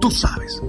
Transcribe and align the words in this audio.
Tú 0.00 0.10
sabes. 0.10 0.62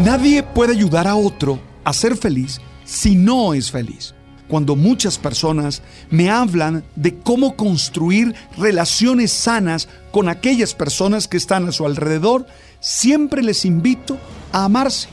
Nadie 0.00 0.42
puede 0.42 0.72
ayudar 0.72 1.08
a 1.08 1.16
otro 1.16 1.58
a 1.82 1.92
ser 1.94 2.16
feliz 2.16 2.60
si 2.84 3.14
no 3.14 3.54
es 3.54 3.70
feliz. 3.70 4.14
Cuando 4.48 4.76
muchas 4.76 5.16
personas 5.16 5.80
me 6.10 6.28
hablan 6.28 6.84
de 6.94 7.18
cómo 7.18 7.56
construir 7.56 8.34
relaciones 8.58 9.32
sanas 9.32 9.88
con 10.12 10.28
aquellas 10.28 10.74
personas 10.74 11.26
que 11.26 11.38
están 11.38 11.66
a 11.66 11.72
su 11.72 11.86
alrededor, 11.86 12.46
siempre 12.80 13.42
les 13.42 13.64
invito 13.64 14.18
a 14.52 14.64
amarse. 14.64 15.08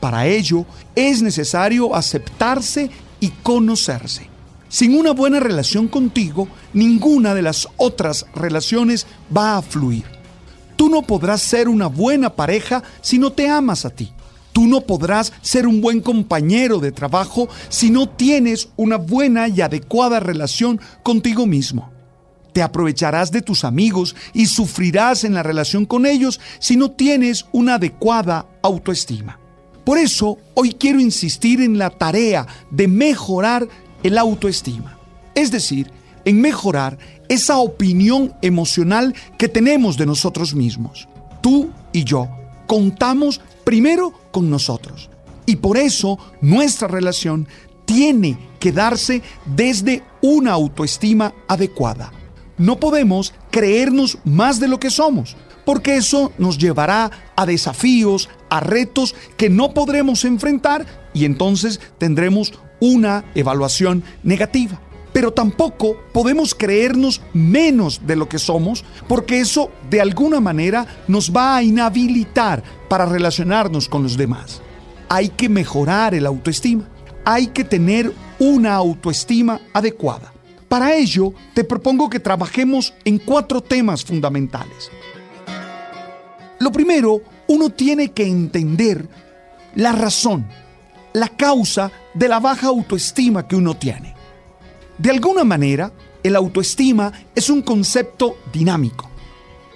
Para 0.00 0.26
ello 0.26 0.64
es 0.94 1.20
necesario 1.20 1.94
aceptarse 1.94 2.90
y 3.20 3.28
conocerse. 3.28 4.29
Sin 4.70 4.94
una 4.94 5.10
buena 5.10 5.40
relación 5.40 5.88
contigo, 5.88 6.46
ninguna 6.72 7.34
de 7.34 7.42
las 7.42 7.66
otras 7.76 8.24
relaciones 8.36 9.04
va 9.36 9.56
a 9.56 9.62
fluir. 9.62 10.04
Tú 10.76 10.88
no 10.88 11.02
podrás 11.02 11.42
ser 11.42 11.68
una 11.68 11.88
buena 11.88 12.36
pareja 12.36 12.84
si 13.00 13.18
no 13.18 13.32
te 13.32 13.48
amas 13.48 13.84
a 13.84 13.90
ti. 13.90 14.12
Tú 14.52 14.68
no 14.68 14.82
podrás 14.82 15.32
ser 15.42 15.66
un 15.66 15.80
buen 15.80 16.00
compañero 16.00 16.78
de 16.78 16.92
trabajo 16.92 17.48
si 17.68 17.90
no 17.90 18.08
tienes 18.08 18.68
una 18.76 18.96
buena 18.96 19.48
y 19.48 19.60
adecuada 19.60 20.20
relación 20.20 20.80
contigo 21.02 21.46
mismo. 21.46 21.90
Te 22.52 22.62
aprovecharás 22.62 23.32
de 23.32 23.42
tus 23.42 23.64
amigos 23.64 24.14
y 24.32 24.46
sufrirás 24.46 25.24
en 25.24 25.34
la 25.34 25.42
relación 25.42 25.84
con 25.84 26.06
ellos 26.06 26.38
si 26.60 26.76
no 26.76 26.92
tienes 26.92 27.46
una 27.50 27.74
adecuada 27.74 28.46
autoestima. 28.62 29.40
Por 29.84 29.98
eso, 29.98 30.38
hoy 30.54 30.74
quiero 30.74 31.00
insistir 31.00 31.60
en 31.60 31.76
la 31.76 31.90
tarea 31.90 32.46
de 32.70 32.86
mejorar 32.86 33.66
el 34.02 34.18
autoestima. 34.18 34.98
Es 35.34 35.50
decir, 35.50 35.90
en 36.24 36.40
mejorar 36.40 36.98
esa 37.28 37.58
opinión 37.58 38.34
emocional 38.42 39.14
que 39.38 39.48
tenemos 39.48 39.96
de 39.96 40.06
nosotros 40.06 40.54
mismos. 40.54 41.08
Tú 41.40 41.70
y 41.92 42.04
yo 42.04 42.28
contamos 42.66 43.40
primero 43.64 44.12
con 44.30 44.50
nosotros. 44.50 45.10
Y 45.46 45.56
por 45.56 45.76
eso 45.76 46.18
nuestra 46.40 46.88
relación 46.88 47.48
tiene 47.84 48.38
que 48.60 48.72
darse 48.72 49.22
desde 49.46 50.02
una 50.20 50.52
autoestima 50.52 51.34
adecuada. 51.48 52.12
No 52.58 52.78
podemos 52.78 53.32
creernos 53.50 54.18
más 54.24 54.60
de 54.60 54.68
lo 54.68 54.78
que 54.78 54.90
somos, 54.90 55.36
porque 55.64 55.96
eso 55.96 56.32
nos 56.38 56.58
llevará 56.58 57.10
a 57.34 57.46
desafíos, 57.46 58.28
a 58.50 58.60
retos 58.60 59.14
que 59.36 59.48
no 59.48 59.72
podremos 59.72 60.24
enfrentar 60.24 60.86
y 61.14 61.24
entonces 61.24 61.80
tendremos 61.98 62.52
una 62.80 63.24
evaluación 63.34 64.02
negativa. 64.22 64.80
Pero 65.12 65.32
tampoco 65.32 65.96
podemos 66.12 66.54
creernos 66.54 67.20
menos 67.32 68.00
de 68.06 68.16
lo 68.16 68.28
que 68.28 68.38
somos, 68.38 68.84
porque 69.08 69.40
eso 69.40 69.70
de 69.88 70.00
alguna 70.00 70.40
manera 70.40 70.86
nos 71.08 71.30
va 71.34 71.56
a 71.56 71.62
inhabilitar 71.62 72.62
para 72.88 73.06
relacionarnos 73.06 73.88
con 73.88 74.02
los 74.02 74.16
demás. 74.16 74.62
Hay 75.08 75.28
que 75.30 75.48
mejorar 75.48 76.14
el 76.14 76.26
autoestima. 76.26 76.88
Hay 77.24 77.48
que 77.48 77.64
tener 77.64 78.12
una 78.38 78.74
autoestima 78.74 79.60
adecuada. 79.72 80.32
Para 80.68 80.94
ello, 80.94 81.34
te 81.52 81.64
propongo 81.64 82.08
que 82.08 82.20
trabajemos 82.20 82.94
en 83.04 83.18
cuatro 83.18 83.60
temas 83.60 84.04
fundamentales. 84.04 84.90
Lo 86.60 86.70
primero, 86.70 87.22
uno 87.48 87.70
tiene 87.70 88.12
que 88.12 88.24
entender 88.24 89.08
la 89.74 89.90
razón, 89.90 90.46
la 91.12 91.28
causa 91.28 91.90
de 92.14 92.28
la 92.28 92.40
baja 92.40 92.68
autoestima 92.68 93.46
que 93.46 93.56
uno 93.56 93.76
tiene. 93.76 94.14
De 94.98 95.10
alguna 95.10 95.44
manera, 95.44 95.92
el 96.22 96.36
autoestima 96.36 97.12
es 97.34 97.48
un 97.50 97.62
concepto 97.62 98.36
dinámico. 98.52 99.08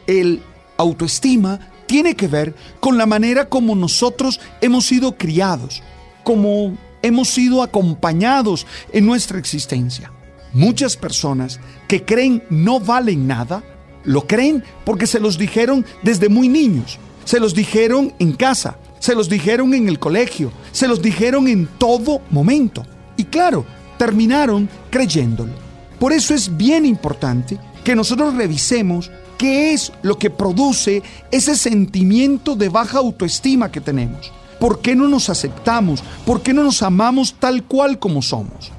El 0.07 0.43
autoestima 0.77 1.59
tiene 1.87 2.15
que 2.15 2.29
ver 2.29 2.55
con 2.81 2.99
la 2.99 3.07
manera 3.07 3.49
como 3.49 3.75
nosotros 3.75 4.41
hemos 4.61 4.87
sido 4.87 5.17
criados, 5.17 5.83
como 6.23 6.77
hemos 7.03 7.29
sido 7.29 7.63
acompañados 7.63 8.67
en 8.93 9.07
nuestra 9.07 9.39
existencia. 9.39 10.13
Muchas 10.53 10.97
personas 10.97 11.61
que 11.89 12.05
creen 12.05 12.43
no 12.49 12.81
valen 12.81 13.27
nada, 13.27 13.63
lo 14.05 14.27
creen 14.27 14.63
porque 14.85 15.07
se 15.07 15.21
los 15.21 15.37
dijeron 15.37 15.85
desde 16.03 16.29
muy 16.29 16.49
niños, 16.49 16.99
se 17.25 17.41
los 17.41 17.55
dijeron 17.55 18.15
en 18.19 18.33
casa, 18.33 18.79
se 19.05 19.15
los 19.15 19.29
dijeron 19.29 19.75
en 19.75 19.87
el 19.87 19.99
colegio, 19.99 20.51
se 20.73 20.89
los 20.89 21.03
dijeron 21.03 21.47
en 21.47 21.67
todo 21.67 22.23
momento. 22.31 22.87
Y 23.19 23.25
claro, 23.25 23.67
terminaron 23.99 24.67
creyéndolo. 24.89 25.53
Por 25.99 26.15
eso 26.15 26.33
es 26.33 26.57
bien 26.57 26.87
importante 26.87 27.59
que 27.85 27.95
nosotros 27.95 28.33
revisemos 28.33 29.11
qué 29.37 29.75
es 29.75 29.93
lo 30.01 30.19
que 30.19 30.31
produce 30.31 31.03
ese 31.31 31.55
sentimiento 31.55 32.57
de 32.57 32.71
baja 32.71 32.97
autoestima 32.97 33.71
que 33.71 33.83
tenemos. 33.83 34.33
¿Por 34.59 34.81
qué 34.81 34.97
no 34.97 35.07
nos 35.07 35.29
aceptamos? 35.29 36.03
¿Por 36.25 36.41
qué 36.41 36.55
no 36.55 36.65
nos 36.65 36.83
amamos 36.83 37.35
tal 37.39 37.65
cual 37.65 37.99
como 37.99 38.23
somos? 38.23 38.73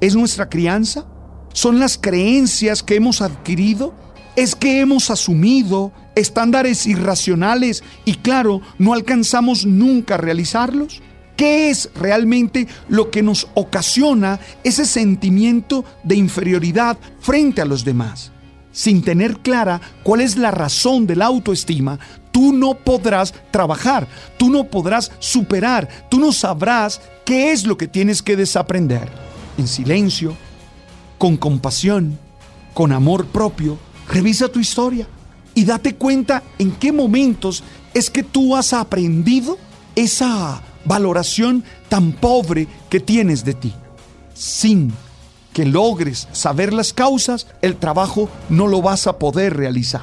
¿Es 0.00 0.16
nuestra 0.16 0.48
crianza? 0.48 1.04
¿Son 1.52 1.78
las 1.78 1.98
creencias 1.98 2.82
que 2.82 2.94
hemos 2.94 3.20
adquirido? 3.20 3.92
¿Es 4.36 4.54
que 4.54 4.80
hemos 4.80 5.10
asumido 5.10 5.92
estándares 6.16 6.86
irracionales 6.86 7.84
y 8.04 8.14
claro, 8.14 8.62
no 8.78 8.92
alcanzamos 8.92 9.64
nunca 9.64 10.14
a 10.14 10.18
realizarlos? 10.18 11.00
¿Qué 11.36 11.68
es 11.68 11.90
realmente 11.94 12.66
lo 12.88 13.10
que 13.10 13.22
nos 13.22 13.46
ocasiona 13.54 14.40
ese 14.64 14.86
sentimiento 14.86 15.84
de 16.02 16.16
inferioridad 16.16 16.98
frente 17.20 17.60
a 17.60 17.66
los 17.66 17.84
demás? 17.84 18.32
Sin 18.72 19.02
tener 19.02 19.38
clara 19.38 19.80
cuál 20.02 20.22
es 20.22 20.36
la 20.36 20.50
razón 20.50 21.06
de 21.06 21.16
la 21.16 21.26
autoestima, 21.26 21.98
tú 22.32 22.52
no 22.54 22.74
podrás 22.74 23.34
trabajar, 23.50 24.08
tú 24.38 24.50
no 24.50 24.64
podrás 24.64 25.12
superar, 25.18 25.88
tú 26.10 26.18
no 26.18 26.32
sabrás 26.32 27.02
qué 27.26 27.52
es 27.52 27.66
lo 27.66 27.76
que 27.76 27.88
tienes 27.88 28.22
que 28.22 28.36
desaprender. 28.36 29.08
En 29.58 29.68
silencio, 29.68 30.34
con 31.18 31.36
compasión, 31.36 32.18
con 32.72 32.92
amor 32.92 33.26
propio, 33.26 33.78
revisa 34.08 34.48
tu 34.48 34.58
historia 34.58 35.06
y 35.56 35.64
date 35.64 35.94
cuenta 35.94 36.42
en 36.58 36.70
qué 36.72 36.92
momentos 36.92 37.64
es 37.94 38.10
que 38.10 38.22
tú 38.22 38.54
has 38.54 38.74
aprendido 38.74 39.56
esa 39.94 40.62
valoración 40.84 41.64
tan 41.88 42.12
pobre 42.12 42.68
que 42.90 43.00
tienes 43.00 43.42
de 43.42 43.54
ti. 43.54 43.72
Sin 44.34 44.92
que 45.54 45.64
logres 45.64 46.28
saber 46.32 46.74
las 46.74 46.92
causas, 46.92 47.46
el 47.62 47.76
trabajo 47.76 48.28
no 48.50 48.66
lo 48.66 48.82
vas 48.82 49.06
a 49.06 49.18
poder 49.18 49.56
realizar. 49.56 50.02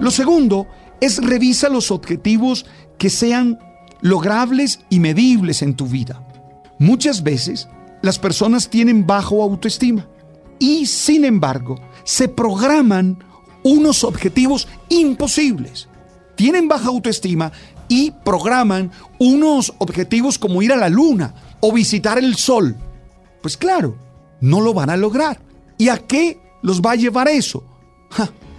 Lo 0.00 0.10
segundo 0.10 0.66
es 1.00 1.24
revisa 1.24 1.68
los 1.68 1.92
objetivos 1.92 2.66
que 2.98 3.08
sean 3.08 3.60
logrables 4.00 4.80
y 4.90 4.98
medibles 4.98 5.62
en 5.62 5.76
tu 5.76 5.86
vida. 5.86 6.26
Muchas 6.80 7.22
veces 7.22 7.68
las 8.02 8.18
personas 8.18 8.68
tienen 8.68 9.06
bajo 9.06 9.44
autoestima 9.44 10.08
y 10.58 10.86
sin 10.86 11.24
embargo 11.24 11.76
se 12.02 12.26
programan 12.26 13.22
unos 13.66 14.04
objetivos 14.04 14.68
imposibles. 14.88 15.88
Tienen 16.36 16.68
baja 16.68 16.86
autoestima 16.86 17.50
y 17.88 18.12
programan 18.24 18.92
unos 19.18 19.74
objetivos 19.78 20.38
como 20.38 20.62
ir 20.62 20.72
a 20.72 20.76
la 20.76 20.88
luna 20.88 21.34
o 21.58 21.72
visitar 21.72 22.16
el 22.16 22.36
sol. 22.36 22.76
Pues 23.42 23.56
claro, 23.56 23.96
no 24.40 24.60
lo 24.60 24.72
van 24.72 24.90
a 24.90 24.96
lograr. 24.96 25.40
¿Y 25.78 25.88
a 25.88 25.98
qué 25.98 26.38
los 26.62 26.80
va 26.80 26.92
a 26.92 26.96
llevar 26.96 27.26
eso? 27.28 27.64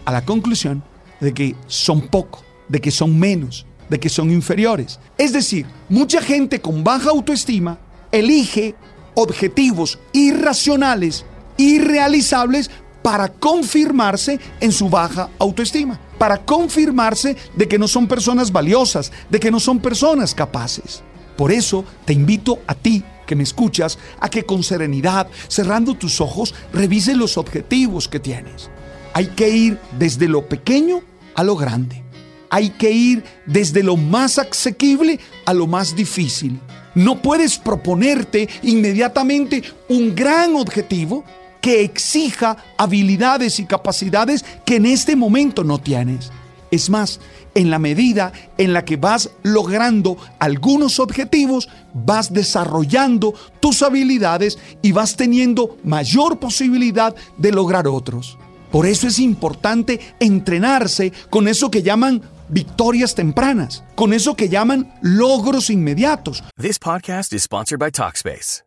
a 0.05 0.11
la 0.11 0.25
conclusión 0.25 0.83
de 1.21 1.33
que 1.33 1.55
son 1.67 2.07
poco, 2.07 2.43
de 2.67 2.81
que 2.81 2.91
son 2.91 3.17
menos, 3.17 3.65
de 3.89 3.99
que 4.01 4.09
son 4.09 4.29
inferiores. 4.29 4.99
Es 5.17 5.31
decir, 5.31 5.65
mucha 5.87 6.21
gente 6.21 6.59
con 6.59 6.83
baja 6.83 7.11
autoestima 7.11 7.77
elige 8.11 8.75
objetivos 9.15 9.99
irracionales, 10.11 11.25
irrealizables 11.57 12.71
para 13.07 13.29
confirmarse 13.29 14.37
en 14.59 14.69
su 14.69 14.89
baja 14.89 15.29
autoestima, 15.39 15.97
para 16.17 16.43
confirmarse 16.43 17.37
de 17.55 17.65
que 17.65 17.79
no 17.79 17.87
son 17.87 18.05
personas 18.05 18.51
valiosas, 18.51 19.13
de 19.29 19.39
que 19.39 19.49
no 19.49 19.61
son 19.61 19.79
personas 19.79 20.35
capaces. 20.35 21.03
Por 21.37 21.53
eso 21.53 21.85
te 22.03 22.11
invito 22.11 22.59
a 22.67 22.75
ti 22.75 23.01
que 23.25 23.33
me 23.33 23.43
escuchas 23.43 23.97
a 24.19 24.27
que 24.27 24.43
con 24.43 24.61
serenidad, 24.61 25.29
cerrando 25.47 25.93
tus 25.93 26.19
ojos, 26.19 26.53
revise 26.73 27.15
los 27.15 27.37
objetivos 27.37 28.09
que 28.09 28.19
tienes. 28.19 28.69
Hay 29.13 29.27
que 29.27 29.47
ir 29.47 29.79
desde 29.97 30.27
lo 30.27 30.49
pequeño 30.49 31.01
a 31.33 31.45
lo 31.45 31.55
grande. 31.55 32.03
Hay 32.49 32.71
que 32.71 32.91
ir 32.91 33.23
desde 33.45 33.83
lo 33.83 33.95
más 33.95 34.37
asequible 34.37 35.21
a 35.45 35.53
lo 35.53 35.65
más 35.65 35.95
difícil. 35.95 36.59
No 36.93 37.21
puedes 37.21 37.57
proponerte 37.57 38.49
inmediatamente 38.63 39.63
un 39.87 40.13
gran 40.13 40.57
objetivo 40.57 41.23
que 41.61 41.81
exija 41.81 42.57
habilidades 42.77 43.59
y 43.59 43.65
capacidades 43.65 44.45
que 44.65 44.75
en 44.77 44.85
este 44.85 45.15
momento 45.15 45.63
no 45.63 45.79
tienes. 45.79 46.31
Es 46.71 46.89
más, 46.89 47.19
en 47.55 47.69
la 47.71 47.79
medida 47.79 48.33
en 48.57 48.73
la 48.73 48.85
que 48.85 48.97
vas 48.97 49.31
logrando 49.43 50.17
algunos 50.39 50.99
objetivos, 50.99 51.69
vas 51.93 52.31
desarrollando 52.31 53.33
tus 53.59 53.81
habilidades 53.81 54.59
y 54.81 54.91
vas 54.91 55.15
teniendo 55.15 55.77
mayor 55.83 56.39
posibilidad 56.39 57.15
de 57.37 57.51
lograr 57.51 57.87
otros. 57.87 58.37
Por 58.71 58.85
eso 58.85 59.07
es 59.07 59.19
importante 59.19 59.99
entrenarse 60.19 61.13
con 61.29 61.47
eso 61.47 61.71
que 61.71 61.81
llaman 61.81 62.21
victorias 62.49 63.15
tempranas, 63.15 63.83
con 63.95 64.13
eso 64.13 64.35
que 64.35 64.49
llaman 64.49 64.93
logros 65.01 65.69
inmediatos. 65.69 66.43
This 66.57 66.77
podcast 66.77 67.33
is 67.33 67.43
sponsored 67.43 67.79
by 67.79 67.91
Talkspace. 67.91 68.66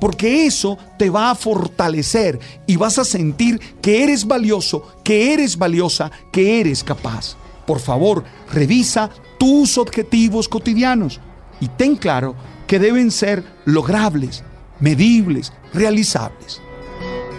Porque 0.00 0.46
eso 0.46 0.78
te 0.98 1.10
va 1.10 1.30
a 1.30 1.34
fortalecer 1.34 2.38
y 2.66 2.76
vas 2.76 2.98
a 2.98 3.04
sentir 3.04 3.60
que 3.80 4.02
eres 4.02 4.26
valioso, 4.26 4.86
que 5.02 5.32
eres 5.32 5.56
valiosa, 5.56 6.10
que 6.32 6.60
eres 6.60 6.82
capaz. 6.84 7.36
Por 7.66 7.80
favor, 7.80 8.24
revisa 8.52 9.10
tus 9.38 9.78
objetivos 9.78 10.48
cotidianos 10.48 11.20
y 11.60 11.68
ten 11.68 11.96
claro 11.96 12.34
que 12.66 12.78
deben 12.78 13.10
ser 13.10 13.44
logrables, 13.64 14.42
medibles, 14.80 15.52
realizables. 15.72 16.60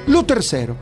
Lo 0.08 0.24
tercero, 0.24 0.76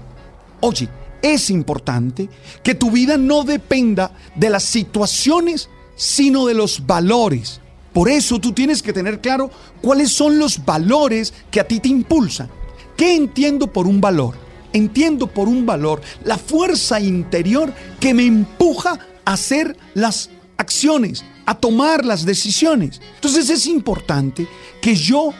oye, 0.61 0.89
es 1.21 1.49
importante 1.49 2.29
que 2.61 2.75
tu 2.75 2.91
vida 2.91 3.17
no 3.17 3.43
dependa 3.43 4.11
de 4.35 4.49
las 4.49 4.63
situaciones 4.63 5.69
sino 5.95 6.45
de 6.45 6.53
los 6.53 6.85
valores. 6.85 7.61
Por 7.93 8.09
eso 8.09 8.39
tú 8.39 8.51
tienes 8.51 8.81
que 8.81 8.93
tener 8.93 9.21
claro 9.21 9.51
cuáles 9.81 10.11
son 10.11 10.39
los 10.39 10.65
valores 10.65 11.33
que 11.51 11.59
a 11.59 11.67
ti 11.67 11.79
te 11.79 11.89
impulsan. 11.89 12.49
¿Qué 12.97 13.15
entiendo 13.15 13.67
por 13.67 13.87
un 13.87 14.01
valor? 14.01 14.35
Entiendo 14.73 15.27
por 15.27 15.47
un 15.47 15.65
valor 15.65 16.01
la 16.23 16.37
fuerza 16.37 16.99
interior 16.99 17.71
que 17.99 18.13
me 18.13 18.25
empuja 18.25 18.99
a 19.25 19.33
hacer 19.33 19.77
las 19.93 20.31
acciones, 20.57 21.23
a 21.45 21.55
tomar 21.55 22.03
las 22.03 22.25
decisiones. 22.25 22.99
Entonces 23.15 23.49
es 23.49 23.67
importante 23.67 24.47
que 24.81 24.95
yo 24.95 25.31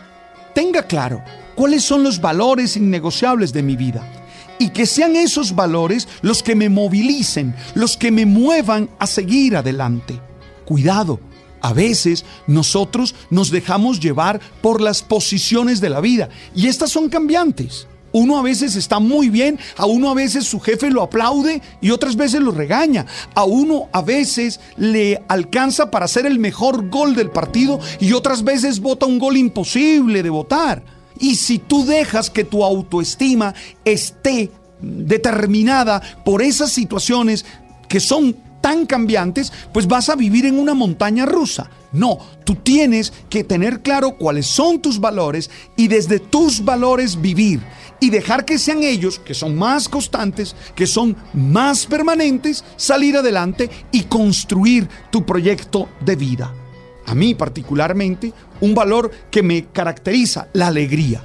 tenga 0.54 0.84
claro 0.84 1.24
cuáles 1.56 1.84
son 1.84 2.04
los 2.04 2.22
valores 2.22 2.78
innegociables 2.78 3.52
de 3.52 3.64
mi 3.64 3.76
vida 3.76 4.08
y 4.60 4.70
que 4.70 4.86
sean 4.86 5.16
esos 5.16 5.56
valores 5.56 6.08
los 6.22 6.44
que 6.44 6.56
me 6.56 6.70
movilicen, 6.70 7.56
los 7.74 7.98
que 7.98 8.12
me 8.12 8.26
muevan 8.26 8.90
a 9.00 9.08
seguir 9.08 9.58
adelante. 9.58 10.20
Cuidado, 10.66 11.20
a 11.64 11.74
veces 11.74 12.26
nosotros 12.46 13.16
nos 13.32 13.50
dejamos 13.50 14.00
llevar 14.00 14.40
por 14.62 14.82
las 14.82 15.02
posiciones 15.02 15.82
de 15.82 15.90
la 15.90 16.02
vida 16.02 16.30
y 16.54 16.68
estas 16.68 16.92
son 16.92 17.10
cambiantes. 17.10 17.88
Uno 18.12 18.38
a 18.38 18.44
veces 18.44 18.76
está 18.76 19.00
muy 19.00 19.30
bien, 19.30 19.58
a 19.76 19.88
uno 19.88 20.12
a 20.12 20.14
veces 20.14 20.46
su 20.46 20.60
jefe 20.60 20.92
lo 20.92 21.02
aplaude 21.02 21.64
y 21.82 21.90
otras 21.90 22.16
veces 22.16 22.42
lo 22.42 22.52
regaña. 22.52 23.08
A 23.34 23.44
uno 23.46 23.90
a 23.92 24.04
veces 24.04 24.60
le 24.78 25.24
alcanza 25.28 25.90
para 25.90 26.06
hacer 26.06 26.28
el 26.28 26.38
mejor 26.38 26.90
gol 26.90 27.16
del 27.16 27.32
partido 27.32 27.80
y 28.00 28.14
otras 28.14 28.44
veces 28.44 28.80
vota 28.80 29.08
un 29.08 29.18
gol 29.18 29.36
imposible 29.36 30.22
de 30.22 30.30
votar. 30.30 30.84
Y 31.20 31.38
si 31.38 31.58
tú 31.58 31.86
dejas 31.86 32.30
que 32.30 32.44
tu 32.44 32.64
autoestima 32.64 33.56
esté 33.84 34.52
determinada 34.80 36.02
por 36.24 36.44
esas 36.44 36.72
situaciones 36.72 37.46
que 37.88 38.00
son 38.00 38.36
tan 38.64 38.86
cambiantes, 38.86 39.52
pues 39.74 39.88
vas 39.88 40.08
a 40.08 40.16
vivir 40.16 40.46
en 40.46 40.58
una 40.58 40.74
montaña 40.74 41.26
rusa. 41.26 41.70
No, 41.92 42.18
tú 42.46 42.56
tienes 42.56 43.12
que 43.30 43.44
tener 43.44 43.82
claro 43.82 44.16
cuáles 44.18 44.48
son 44.48 44.82
tus 44.82 45.02
valores 45.02 45.52
y 45.76 45.90
desde 45.90 46.20
tus 46.20 46.64
valores 46.64 47.20
vivir 47.20 47.60
y 48.00 48.10
dejar 48.10 48.46
que 48.46 48.58
sean 48.58 48.82
ellos, 48.82 49.20
que 49.20 49.34
son 49.34 49.58
más 49.58 49.90
constantes, 49.90 50.56
que 50.76 50.88
son 50.88 51.18
más 51.34 51.86
permanentes, 51.86 52.64
salir 52.78 53.18
adelante 53.18 53.70
y 53.92 54.04
construir 54.04 54.88
tu 55.12 55.26
proyecto 55.26 55.90
de 56.00 56.16
vida. 56.16 56.54
A 57.06 57.14
mí 57.14 57.36
particularmente, 57.36 58.32
un 58.62 58.74
valor 58.74 59.12
que 59.30 59.44
me 59.44 59.66
caracteriza, 59.66 60.48
la 60.54 60.68
alegría. 60.68 61.22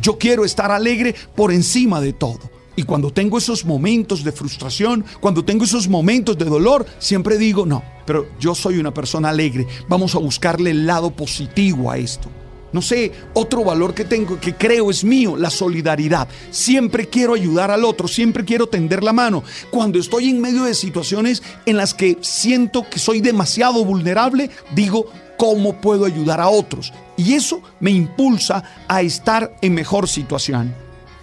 Yo 0.00 0.18
quiero 0.18 0.44
estar 0.44 0.70
alegre 0.70 1.16
por 1.34 1.52
encima 1.52 2.00
de 2.00 2.12
todo. 2.12 2.55
Y 2.76 2.82
cuando 2.82 3.10
tengo 3.10 3.38
esos 3.38 3.64
momentos 3.64 4.22
de 4.22 4.32
frustración, 4.32 5.04
cuando 5.20 5.44
tengo 5.44 5.64
esos 5.64 5.88
momentos 5.88 6.36
de 6.36 6.44
dolor, 6.44 6.84
siempre 6.98 7.38
digo, 7.38 7.64
no, 7.64 7.82
pero 8.04 8.28
yo 8.38 8.54
soy 8.54 8.78
una 8.78 8.92
persona 8.92 9.30
alegre, 9.30 9.66
vamos 9.88 10.14
a 10.14 10.18
buscarle 10.18 10.70
el 10.70 10.86
lado 10.86 11.10
positivo 11.10 11.90
a 11.90 11.96
esto. 11.96 12.28
No 12.72 12.82
sé, 12.82 13.12
otro 13.32 13.64
valor 13.64 13.94
que 13.94 14.04
tengo, 14.04 14.38
que 14.38 14.54
creo 14.54 14.90
es 14.90 15.02
mío, 15.02 15.36
la 15.36 15.48
solidaridad. 15.48 16.28
Siempre 16.50 17.08
quiero 17.08 17.32
ayudar 17.32 17.70
al 17.70 17.84
otro, 17.84 18.06
siempre 18.06 18.44
quiero 18.44 18.66
tender 18.66 19.02
la 19.02 19.14
mano. 19.14 19.42
Cuando 19.70 19.98
estoy 19.98 20.28
en 20.28 20.42
medio 20.42 20.64
de 20.64 20.74
situaciones 20.74 21.42
en 21.64 21.78
las 21.78 21.94
que 21.94 22.18
siento 22.20 22.84
que 22.90 22.98
soy 22.98 23.22
demasiado 23.22 23.82
vulnerable, 23.82 24.50
digo, 24.74 25.06
¿cómo 25.38 25.80
puedo 25.80 26.04
ayudar 26.04 26.40
a 26.40 26.48
otros? 26.48 26.92
Y 27.16 27.32
eso 27.32 27.62
me 27.80 27.92
impulsa 27.92 28.62
a 28.88 29.00
estar 29.00 29.56
en 29.62 29.72
mejor 29.72 30.06
situación. 30.06 30.74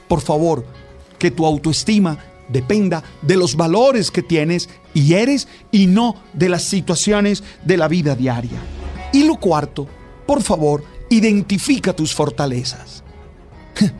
Por 0.08 0.22
favor, 0.22 0.66
que 1.24 1.32
tu 1.32 1.46
autoestima 1.46 2.18
dependa 2.50 3.02
de 3.22 3.38
los 3.38 3.56
valores 3.56 4.12
que 4.12 4.22
tienes 4.22 4.68
y 4.94 5.14
eres 5.14 5.48
y 5.72 5.88
no 5.88 6.18
de 6.34 6.50
las 6.50 6.64
situaciones 6.64 7.46
de 7.64 7.78
la 7.78 7.88
vida 7.88 8.14
diaria. 8.14 8.60
Y 9.14 9.24
lo 9.24 9.38
cuarto, 9.38 9.88
por 10.28 10.44
favor, 10.44 10.84
identifica 11.10 11.96
tus 11.96 12.14
fortalezas. 12.14 13.06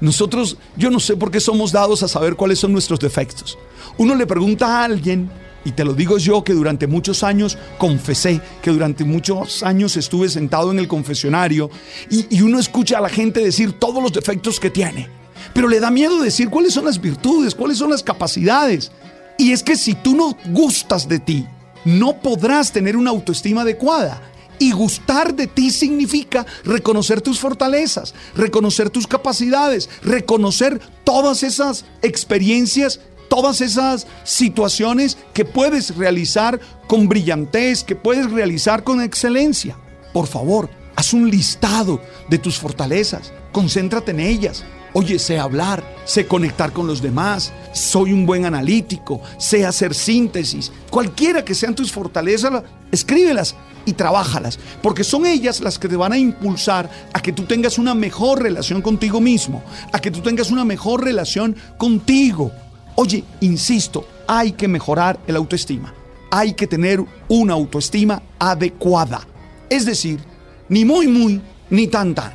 Nosotros, 0.00 0.56
yo 0.76 0.88
no 0.88 1.00
sé 1.00 1.16
por 1.16 1.32
qué 1.32 1.40
somos 1.40 1.72
dados 1.72 2.04
a 2.04 2.08
saber 2.08 2.36
cuáles 2.36 2.60
son 2.60 2.70
nuestros 2.70 3.00
defectos. 3.00 3.58
Uno 3.98 4.14
le 4.14 4.24
pregunta 4.24 4.68
a 4.68 4.84
alguien, 4.84 5.32
y 5.64 5.72
te 5.72 5.84
lo 5.84 5.94
digo 5.94 6.18
yo 6.18 6.44
que 6.44 6.52
durante 6.52 6.86
muchos 6.86 7.24
años 7.24 7.58
confesé, 7.76 8.40
que 8.62 8.70
durante 8.70 9.02
muchos 9.02 9.64
años 9.64 9.96
estuve 9.96 10.28
sentado 10.28 10.70
en 10.70 10.78
el 10.78 10.86
confesionario, 10.86 11.70
y, 12.08 12.36
y 12.36 12.42
uno 12.42 12.60
escucha 12.60 12.98
a 12.98 13.00
la 13.00 13.08
gente 13.08 13.42
decir 13.42 13.72
todos 13.72 14.00
los 14.00 14.12
defectos 14.12 14.60
que 14.60 14.70
tiene, 14.70 15.21
pero 15.54 15.68
le 15.68 15.80
da 15.80 15.90
miedo 15.90 16.20
decir 16.20 16.48
cuáles 16.48 16.74
son 16.74 16.84
las 16.84 17.00
virtudes, 17.00 17.54
cuáles 17.54 17.78
son 17.78 17.90
las 17.90 18.02
capacidades. 18.02 18.90
Y 19.38 19.52
es 19.52 19.62
que 19.62 19.76
si 19.76 19.94
tú 19.94 20.14
no 20.14 20.36
gustas 20.46 21.08
de 21.08 21.18
ti, 21.18 21.46
no 21.84 22.20
podrás 22.20 22.72
tener 22.72 22.96
una 22.96 23.10
autoestima 23.10 23.62
adecuada. 23.62 24.20
Y 24.58 24.70
gustar 24.70 25.34
de 25.34 25.48
ti 25.48 25.70
significa 25.70 26.46
reconocer 26.64 27.20
tus 27.20 27.40
fortalezas, 27.40 28.14
reconocer 28.36 28.90
tus 28.90 29.06
capacidades, 29.06 29.90
reconocer 30.02 30.80
todas 31.02 31.42
esas 31.42 31.84
experiencias, 32.02 33.00
todas 33.28 33.60
esas 33.60 34.06
situaciones 34.22 35.18
que 35.32 35.44
puedes 35.44 35.96
realizar 35.96 36.60
con 36.86 37.08
brillantez, 37.08 37.82
que 37.82 37.96
puedes 37.96 38.30
realizar 38.30 38.84
con 38.84 39.00
excelencia. 39.00 39.76
Por 40.12 40.28
favor, 40.28 40.70
haz 40.94 41.12
un 41.12 41.28
listado 41.28 42.00
de 42.28 42.38
tus 42.38 42.58
fortalezas, 42.58 43.32
concéntrate 43.50 44.12
en 44.12 44.20
ellas, 44.20 44.64
Oye, 44.94 45.18
sé 45.18 45.38
hablar, 45.38 45.82
sé 46.04 46.26
conectar 46.26 46.72
con 46.72 46.86
los 46.86 47.00
demás, 47.00 47.50
soy 47.72 48.12
un 48.12 48.26
buen 48.26 48.44
analítico, 48.44 49.22
sé 49.38 49.64
hacer 49.64 49.94
síntesis. 49.94 50.70
Cualquiera 50.90 51.42
que 51.42 51.54
sean 51.54 51.74
tus 51.74 51.90
fortalezas, 51.90 52.62
escríbelas 52.90 53.54
y 53.86 53.94
trabájalas, 53.94 54.58
porque 54.82 55.02
son 55.02 55.24
ellas 55.24 55.60
las 55.60 55.78
que 55.78 55.88
te 55.88 55.96
van 55.96 56.12
a 56.12 56.18
impulsar 56.18 56.90
a 57.14 57.22
que 57.22 57.32
tú 57.32 57.44
tengas 57.44 57.78
una 57.78 57.94
mejor 57.94 58.42
relación 58.42 58.82
contigo 58.82 59.18
mismo, 59.18 59.62
a 59.92 59.98
que 59.98 60.10
tú 60.10 60.20
tengas 60.20 60.50
una 60.50 60.64
mejor 60.64 61.02
relación 61.02 61.56
contigo. 61.78 62.52
Oye, 62.94 63.24
insisto, 63.40 64.06
hay 64.26 64.52
que 64.52 64.68
mejorar 64.68 65.18
el 65.26 65.36
autoestima. 65.36 65.94
Hay 66.30 66.52
que 66.52 66.66
tener 66.66 67.02
una 67.28 67.54
autoestima 67.54 68.22
adecuada. 68.38 69.26
Es 69.70 69.86
decir, 69.86 70.20
ni 70.68 70.84
muy 70.84 71.08
muy, 71.08 71.40
ni 71.70 71.86
tan 71.86 72.14
tan. 72.14 72.32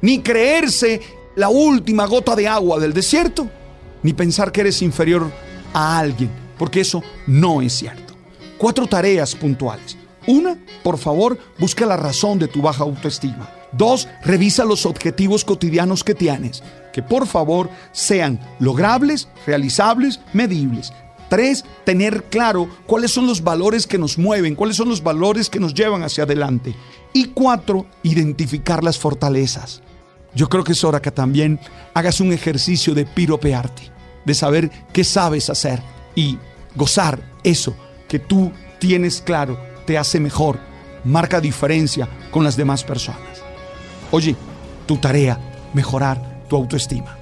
Ni 0.00 0.20
creerse 0.20 1.00
la 1.38 1.48
última 1.48 2.04
gota 2.06 2.34
de 2.34 2.48
agua 2.48 2.80
del 2.80 2.92
desierto, 2.92 3.48
ni 4.02 4.12
pensar 4.12 4.50
que 4.50 4.62
eres 4.62 4.82
inferior 4.82 5.30
a 5.72 5.96
alguien, 5.96 6.30
porque 6.58 6.80
eso 6.80 7.00
no 7.28 7.62
es 7.62 7.74
cierto. 7.74 8.14
Cuatro 8.58 8.88
tareas 8.88 9.36
puntuales. 9.36 9.96
Una, 10.26 10.58
por 10.82 10.98
favor, 10.98 11.38
busca 11.60 11.86
la 11.86 11.96
razón 11.96 12.40
de 12.40 12.48
tu 12.48 12.60
baja 12.60 12.82
autoestima. 12.82 13.48
Dos, 13.70 14.08
revisa 14.24 14.64
los 14.64 14.84
objetivos 14.84 15.44
cotidianos 15.44 16.02
que 16.02 16.16
tienes, 16.16 16.64
que 16.92 17.04
por 17.04 17.28
favor 17.28 17.70
sean 17.92 18.40
logrables, 18.58 19.28
realizables, 19.46 20.18
medibles. 20.32 20.92
Tres, 21.30 21.64
tener 21.84 22.24
claro 22.24 22.68
cuáles 22.84 23.12
son 23.12 23.28
los 23.28 23.44
valores 23.44 23.86
que 23.86 23.98
nos 23.98 24.18
mueven, 24.18 24.56
cuáles 24.56 24.74
son 24.74 24.88
los 24.88 25.04
valores 25.04 25.48
que 25.48 25.60
nos 25.60 25.72
llevan 25.72 26.02
hacia 26.02 26.24
adelante. 26.24 26.74
Y 27.12 27.26
cuatro, 27.26 27.86
identificar 28.02 28.82
las 28.82 28.98
fortalezas. 28.98 29.82
Yo 30.34 30.48
creo 30.48 30.64
que 30.64 30.72
es 30.72 30.84
hora 30.84 31.00
que 31.00 31.10
también 31.10 31.58
hagas 31.94 32.20
un 32.20 32.32
ejercicio 32.32 32.94
de 32.94 33.06
piropearte, 33.06 33.82
de 34.24 34.34
saber 34.34 34.70
qué 34.92 35.04
sabes 35.04 35.50
hacer 35.50 35.82
y 36.14 36.38
gozar 36.74 37.20
eso 37.42 37.74
que 38.08 38.18
tú 38.18 38.52
tienes 38.78 39.20
claro 39.20 39.58
te 39.86 39.98
hace 39.98 40.20
mejor, 40.20 40.58
marca 41.04 41.40
diferencia 41.40 42.08
con 42.30 42.44
las 42.44 42.56
demás 42.56 42.84
personas. 42.84 43.20
Oye, 44.10 44.36
tu 44.86 44.96
tarea, 44.96 45.38
mejorar 45.72 46.44
tu 46.48 46.56
autoestima. 46.56 47.16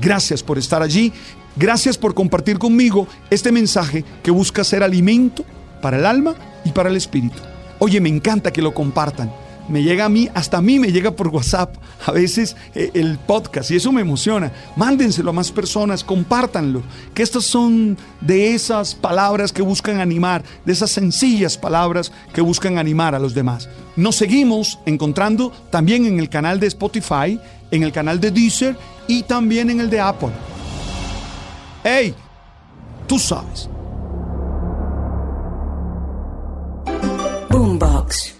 Gracias 0.00 0.42
por 0.42 0.58
estar 0.58 0.82
allí, 0.82 1.12
gracias 1.56 1.98
por 1.98 2.14
compartir 2.14 2.58
conmigo 2.58 3.06
este 3.30 3.52
mensaje 3.52 4.04
que 4.22 4.30
busca 4.30 4.64
ser 4.64 4.82
alimento 4.82 5.44
para 5.82 5.98
el 5.98 6.06
alma 6.06 6.34
y 6.64 6.70
para 6.70 6.88
el 6.88 6.96
espíritu. 6.96 7.40
Oye, 7.78 8.00
me 8.00 8.10
encanta 8.10 8.52
que 8.52 8.62
lo 8.62 8.74
compartan 8.74 9.32
me 9.70 9.82
llega 9.82 10.04
a 10.04 10.08
mí, 10.08 10.28
hasta 10.34 10.58
a 10.58 10.62
mí 10.62 10.78
me 10.78 10.90
llega 10.92 11.12
por 11.12 11.28
WhatsApp 11.28 11.76
a 12.04 12.10
veces 12.10 12.56
eh, 12.74 12.90
el 12.94 13.18
podcast 13.18 13.70
y 13.70 13.76
eso 13.76 13.92
me 13.92 14.00
emociona. 14.00 14.52
Mándenselo 14.76 15.30
a 15.30 15.32
más 15.32 15.52
personas, 15.52 16.02
compártanlo, 16.02 16.82
que 17.14 17.22
estas 17.22 17.44
son 17.44 17.96
de 18.20 18.54
esas 18.54 18.94
palabras 18.94 19.52
que 19.52 19.62
buscan 19.62 20.00
animar, 20.00 20.42
de 20.64 20.72
esas 20.72 20.90
sencillas 20.90 21.56
palabras 21.56 22.12
que 22.34 22.40
buscan 22.40 22.78
animar 22.78 23.14
a 23.14 23.20
los 23.20 23.32
demás. 23.32 23.68
Nos 23.96 24.16
seguimos 24.16 24.78
encontrando 24.86 25.52
también 25.70 26.04
en 26.04 26.18
el 26.18 26.28
canal 26.28 26.58
de 26.58 26.66
Spotify, 26.66 27.40
en 27.70 27.82
el 27.82 27.92
canal 27.92 28.20
de 28.20 28.30
Deezer 28.30 28.76
y 29.06 29.22
también 29.22 29.70
en 29.70 29.80
el 29.80 29.88
de 29.88 30.00
Apple. 30.00 30.30
¡Hey! 31.84 32.14
Tú 33.06 33.18
sabes. 33.18 33.68
Boombox. 37.48 38.39